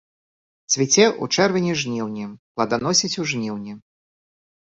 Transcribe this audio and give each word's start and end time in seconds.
Цвіце 0.75 1.03
ў 1.09 1.25
чэрвені-жніўні, 1.37 2.25
пладаносіць 2.57 3.11
у 3.21 3.27
жніўні. 3.35 3.77